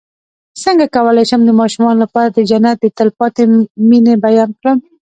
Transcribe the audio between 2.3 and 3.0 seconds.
د جنت د